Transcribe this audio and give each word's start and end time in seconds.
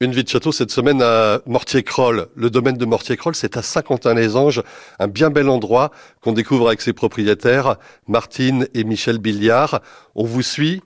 Une 0.00 0.10
vie 0.10 0.24
de 0.24 0.28
château 0.28 0.50
cette 0.50 0.72
semaine 0.72 1.00
à 1.02 1.40
Mortier-Croll. 1.46 2.26
Le 2.34 2.50
domaine 2.50 2.76
de 2.76 2.84
Mortier-Croll, 2.84 3.36
c'est 3.36 3.56
à 3.56 3.62
Saint-Quentin-les-Anges, 3.62 4.60
un 4.98 5.06
bien 5.06 5.30
bel 5.30 5.48
endroit 5.48 5.92
qu'on 6.20 6.32
découvre 6.32 6.66
avec 6.66 6.80
ses 6.80 6.92
propriétaires, 6.92 7.76
Martine 8.08 8.66
et 8.74 8.82
Michel 8.82 9.18
Billiard. 9.18 9.82
On 10.16 10.24
vous 10.24 10.42
suit 10.42 10.82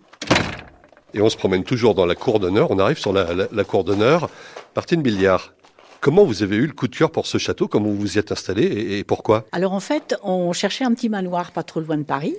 et 1.14 1.22
on 1.22 1.30
se 1.30 1.38
promène 1.38 1.64
toujours 1.64 1.94
dans 1.94 2.04
la 2.04 2.14
cour 2.16 2.38
d'honneur. 2.38 2.70
On 2.70 2.78
arrive 2.78 2.98
sur 2.98 3.14
la, 3.14 3.64
cour 3.64 3.82
d'honneur. 3.82 4.28
Martine 4.76 5.00
Billiard, 5.00 5.54
Comment 6.00 6.24
vous 6.24 6.42
avez 6.42 6.56
eu 6.56 6.66
le 6.66 6.74
coup 6.74 6.86
de 6.86 6.94
cœur 6.94 7.10
pour 7.10 7.26
ce 7.26 7.38
château? 7.38 7.66
Comment 7.66 7.88
vous 7.88 7.96
vous 7.96 8.16
y 8.16 8.18
êtes 8.18 8.30
installé 8.30 8.98
et 8.98 9.04
pourquoi? 9.04 9.46
Alors 9.50 9.72
en 9.72 9.80
fait, 9.80 10.14
on 10.22 10.52
cherchait 10.52 10.84
un 10.84 10.94
petit 10.94 11.08
manoir 11.08 11.50
pas 11.50 11.64
trop 11.64 11.80
loin 11.80 11.96
de 11.96 12.04
Paris. 12.04 12.36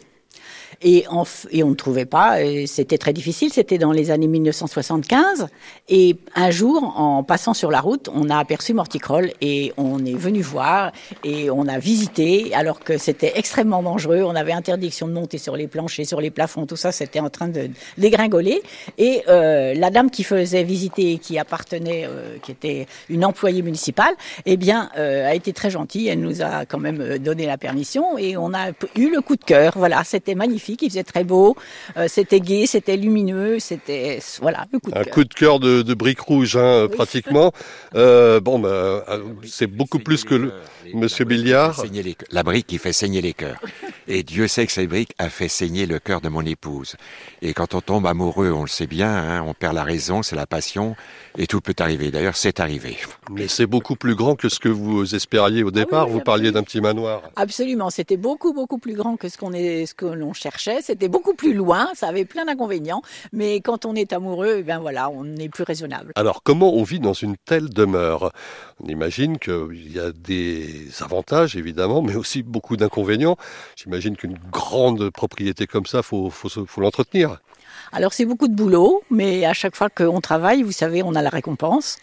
Et, 0.81 1.05
on, 1.11 1.25
ne 1.69 1.73
trouvait 1.73 2.05
pas, 2.05 2.37
c'était 2.65 2.97
très 2.97 3.11
difficile, 3.11 3.51
c'était 3.51 3.77
dans 3.77 3.91
les 3.91 4.11
années 4.11 4.27
1975. 4.27 5.47
Et 5.89 6.15
un 6.35 6.51
jour, 6.51 6.93
en 6.97 7.23
passant 7.23 7.53
sur 7.53 7.69
la 7.69 7.81
route, 7.81 8.09
on 8.13 8.29
a 8.29 8.37
aperçu 8.37 8.73
Morticroll 8.73 9.31
et 9.41 9.73
on 9.75 10.05
est 10.05 10.15
venu 10.15 10.41
voir 10.41 10.91
et 11.23 11.49
on 11.49 11.67
a 11.67 11.79
visité, 11.79 12.53
alors 12.53 12.79
que 12.79 12.97
c'était 12.97 13.33
extrêmement 13.35 13.83
dangereux. 13.83 14.23
On 14.23 14.35
avait 14.35 14.53
interdiction 14.53 15.07
de 15.07 15.13
monter 15.13 15.37
sur 15.37 15.57
les 15.57 15.67
planchers, 15.67 16.05
sur 16.05 16.21
les 16.21 16.29
plafonds, 16.29 16.65
tout 16.65 16.77
ça, 16.77 16.91
c'était 16.91 17.19
en 17.19 17.29
train 17.29 17.49
de 17.49 17.69
dégringoler. 17.97 18.61
Et 18.97 19.23
euh, 19.27 19.73
la 19.73 19.89
dame 19.89 20.09
qui 20.09 20.23
faisait 20.23 20.63
visiter, 20.63 21.17
qui 21.17 21.37
appartenait, 21.37 22.05
euh, 22.05 22.37
qui 22.41 22.51
était 22.51 22.87
une 23.09 23.25
employée 23.25 23.61
municipale, 23.61 24.13
eh 24.45 24.55
bien, 24.55 24.89
euh, 24.97 25.27
a 25.27 25.35
été 25.35 25.51
très 25.51 25.69
gentille. 25.69 26.07
Elle 26.07 26.21
nous 26.21 26.41
a 26.41 26.65
quand 26.65 26.79
même 26.79 27.17
donné 27.17 27.45
la 27.45 27.57
permission 27.57 28.17
et 28.17 28.37
on 28.37 28.53
a 28.53 28.69
eu 28.95 29.09
le 29.09 29.21
coup 29.21 29.35
de 29.35 29.43
cœur. 29.43 29.73
Voilà, 29.75 30.03
c'était 30.03 30.28
magnifique 30.35 30.81
il 30.81 30.89
faisait 30.89 31.03
très 31.03 31.23
beau, 31.23 31.55
euh, 31.97 32.07
c'était 32.07 32.39
gai, 32.39 32.65
c'était 32.65 32.97
lumineux, 32.97 33.59
c'était 33.59 34.19
voilà 34.41 34.65
le 34.71 34.79
coup 34.79 34.91
de 34.91 34.97
Un 34.97 35.03
coup 35.03 35.23
de 35.23 35.33
cœur 35.33 35.59
de, 35.59 35.81
de 35.81 35.93
briques 35.93 36.21
rouges, 36.21 36.57
hein, 36.57 36.87
pratiquement. 36.91 37.51
Euh, 37.95 38.39
bon, 38.39 38.59
bah, 38.59 38.69
euh, 38.69 39.23
c'est 39.45 39.67
beaucoup 39.67 39.99
plus 39.99 40.23
que 40.23 40.35
le, 40.35 40.53
Monsieur 40.93 41.25
Billiard. 41.25 41.83
la 42.31 42.43
brique 42.43 42.67
qui 42.67 42.77
fait 42.77 42.93
saigner 42.93 43.21
les 43.21 43.33
cœurs. 43.33 43.59
Et 44.11 44.23
Dieu 44.23 44.47
sait 44.47 44.65
que 44.65 44.71
cette 44.71 44.89
brique 44.89 45.13
a 45.19 45.29
fait 45.29 45.47
saigner 45.47 45.85
le 45.85 45.99
cœur 45.99 46.19
de 46.19 46.29
mon 46.29 46.43
épouse. 46.43 46.95
Et 47.43 47.53
quand 47.53 47.75
on 47.75 47.81
tombe 47.81 48.07
amoureux, 48.07 48.51
on 48.51 48.63
le 48.63 48.67
sait 48.67 48.87
bien, 48.87 49.07
hein, 49.07 49.43
on 49.45 49.53
perd 49.53 49.75
la 49.75 49.83
raison, 49.83 50.23
c'est 50.23 50.35
la 50.35 50.47
passion, 50.47 50.95
et 51.37 51.45
tout 51.45 51.61
peut 51.61 51.75
arriver. 51.77 52.09
D'ailleurs, 52.09 52.35
c'est 52.35 52.59
arrivé. 52.59 52.97
Mais 53.29 53.47
c'est 53.47 53.67
beaucoup 53.67 53.95
plus 53.95 54.15
grand 54.15 54.35
que 54.35 54.49
ce 54.49 54.59
que 54.59 54.67
vous 54.67 55.13
espériez 55.13 55.61
au 55.61 55.69
départ. 55.69 56.07
vous 56.07 56.21
parliez 56.21 56.51
d'un 56.51 56.63
petit 56.63 56.81
manoir. 56.81 57.21
Absolument, 57.35 57.91
c'était 57.91 58.17
beaucoup 58.17 58.51
beaucoup 58.51 58.79
plus 58.79 58.95
grand 58.95 59.15
que 59.15 59.29
ce 59.29 59.37
qu'on 59.37 59.53
est, 59.53 59.85
ce 59.85 59.93
que 59.93 60.07
l'on 60.07 60.33
cherchait. 60.33 60.81
C'était 60.81 61.07
beaucoup 61.07 61.35
plus 61.35 61.53
loin. 61.53 61.89
Ça 61.93 62.07
avait 62.07 62.25
plein 62.25 62.45
d'inconvénients. 62.45 63.03
Mais 63.31 63.61
quand 63.61 63.85
on 63.85 63.93
est 63.93 64.11
amoureux, 64.11 64.55
eh 64.57 64.63
ben 64.63 64.79
voilà, 64.79 65.11
on 65.11 65.35
est 65.35 65.49
plus 65.49 65.63
raisonnable. 65.63 66.13
Alors, 66.15 66.41
comment 66.41 66.73
on 66.73 66.81
vit 66.81 66.99
dans 66.99 67.13
une 67.13 67.37
telle 67.37 67.69
demeure? 67.69 68.31
On 68.83 68.87
imagine 68.87 69.37
qu'il 69.37 69.93
y 69.93 69.99
a 69.99 70.11
des 70.11 70.87
avantages 71.01 71.55
évidemment, 71.55 72.01
mais 72.01 72.15
aussi 72.15 72.41
beaucoup 72.41 72.75
d'inconvénients. 72.75 73.37
J'imagine 73.75 73.98
qu'une 74.15 74.37
grande 74.51 75.09
propriété 75.09 75.67
comme 75.67 75.85
ça, 75.85 76.01
faut, 76.01 76.29
faut, 76.29 76.49
faut 76.65 76.81
l'entretenir. 76.81 77.39
Alors 77.91 78.13
c'est 78.13 78.25
beaucoup 78.25 78.47
de 78.47 78.55
boulot, 78.55 79.03
mais 79.09 79.45
à 79.45 79.53
chaque 79.53 79.75
fois 79.75 79.89
qu'on 79.89 80.21
travaille, 80.21 80.61
vous 80.63 80.71
savez, 80.71 81.01
on 81.03 81.15
a 81.15 81.21
la 81.21 81.29
récompense. 81.29 81.97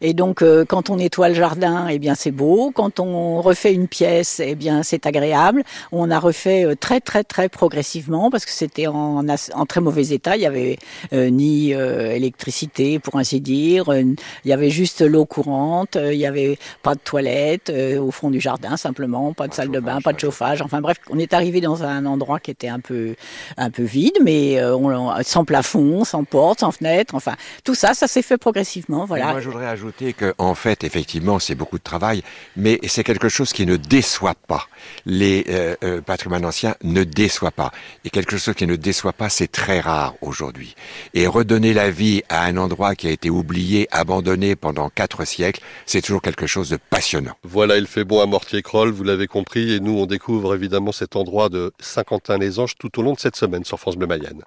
Et 0.00 0.14
donc 0.14 0.42
euh, 0.42 0.64
quand 0.64 0.90
on 0.90 0.96
nettoie 0.96 1.28
le 1.28 1.34
jardin, 1.34 1.88
eh 1.88 1.98
bien 1.98 2.14
c'est 2.14 2.30
beau. 2.30 2.70
Quand 2.74 3.00
on 3.00 3.40
refait 3.42 3.74
une 3.74 3.88
pièce, 3.88 4.40
eh 4.44 4.54
bien 4.54 4.82
c'est 4.82 5.06
agréable. 5.06 5.64
On 5.90 6.10
a 6.10 6.18
refait 6.18 6.64
euh, 6.64 6.74
très 6.76 7.00
très 7.00 7.24
très 7.24 7.48
progressivement 7.48 8.30
parce 8.30 8.44
que 8.44 8.52
c'était 8.52 8.86
en, 8.86 9.26
en, 9.28 9.66
très 9.66 9.80
mauvais 9.80 10.08
état. 10.08 10.36
Il 10.36 10.42
y 10.42 10.46
avait 10.46 10.78
euh, 11.12 11.30
ni 11.30 11.72
électricité 11.72 12.98
pour 12.98 13.16
ainsi 13.16 13.40
dire. 13.40 13.92
il 13.92 14.16
y 14.44 14.52
avait 14.52 14.70
juste 14.70 15.00
l'eau 15.02 15.24
courante. 15.24 15.96
il 16.00 16.18
y 16.18 16.26
avait 16.26 16.58
pas 16.82 16.94
de 16.94 17.00
toilette 17.00 17.72
au 17.98 18.10
fond 18.10 18.30
du 18.30 18.40
jardin 18.40 18.76
simplement, 18.76 19.32
pas 19.32 19.48
de 19.48 19.54
salle 19.54 19.70
de 19.70 19.80
bain, 19.80 20.00
pas 20.00 20.12
de 20.12 20.20
chauffage. 20.20 20.62
Enfin 20.62 20.80
bref, 20.80 20.98
on 21.10 21.18
est 21.18 21.32
arrivé 21.34 21.60
dans 21.60 21.82
un 21.82 22.06
endroit 22.06 22.40
qui 22.40 22.50
était 22.50 22.68
un 22.68 22.80
peu 22.80 23.14
un 23.56 23.70
peu 23.70 23.82
vide, 23.82 24.18
mais 24.22 24.62
on 24.62 24.88
sans 25.22 25.44
plafond, 25.44 26.04
sans 26.04 26.24
porte, 26.24 26.60
sans 26.60 26.72
fenêtre, 26.72 27.14
enfin 27.14 27.36
tout 27.64 27.74
ça, 27.74 27.94
ça 27.94 28.06
s'est 28.06 28.22
fait 28.22 28.38
progressivement. 28.38 29.04
Voilà. 29.04 29.32
moi, 29.32 29.40
je 29.40 29.48
voudrais 29.48 29.66
ajouter 29.66 30.12
que, 30.12 30.34
en 30.38 30.54
fait, 30.54 30.84
effectivement, 30.84 31.38
c'est 31.38 31.54
beaucoup 31.54 31.78
de 31.78 31.82
travail, 31.82 32.22
mais 32.56 32.78
c'est 32.86 33.04
quelque 33.04 33.28
chose 33.28 33.52
qui 33.52 33.66
ne 33.66 33.76
déçoit 33.76 34.34
pas. 34.34 34.66
Les 35.06 35.44
euh, 35.48 35.76
euh, 35.84 36.00
patrimoines 36.00 36.44
anciens 36.44 36.74
ne 36.82 37.04
déçoit 37.04 37.50
pas, 37.50 37.72
et 38.04 38.10
quelque 38.10 38.36
chose 38.36 38.54
qui 38.54 38.66
ne 38.66 38.76
déçoit 38.76 39.12
pas, 39.12 39.28
c'est 39.28 39.50
très 39.50 39.80
rare 39.80 40.14
aujourd'hui. 40.20 40.74
Et 41.14 41.26
redonner 41.26 41.74
la 41.74 41.90
vie 41.90 42.22
à 42.28 42.44
un 42.44 42.56
endroit 42.56 42.94
qui 42.94 43.06
a 43.06 43.10
été 43.10 43.30
oublié, 43.30 43.88
abandonné 43.90 44.56
pendant 44.56 44.88
quatre 44.90 45.24
siècles, 45.24 45.60
c'est 45.86 46.00
toujours 46.00 46.22
quelque 46.22 46.46
chose 46.46 46.70
de 46.70 46.76
passionnant. 46.76 47.34
Voilà, 47.42 47.76
il 47.76 47.86
fait 47.86 48.04
bon 48.04 48.20
à 48.20 48.26
Mortier-Croll, 48.26 48.90
vous 48.90 49.04
l'avez 49.04 49.26
compris, 49.26 49.72
et 49.74 49.80
nous, 49.80 49.98
on 49.98 50.06
découvre 50.06 50.54
évidemment 50.54 50.92
cet 50.92 51.16
endroit 51.16 51.48
de 51.48 51.72
Saint-Quentin-les-Anges 51.80 52.76
tout 52.78 52.98
au 52.98 53.02
long 53.02 53.12
de 53.12 53.20
cette 53.20 53.36
semaine 53.36 53.64
sur 53.64 53.78
France 53.78 53.96
Bleu 53.96 54.06
Mayenne. 54.06 54.42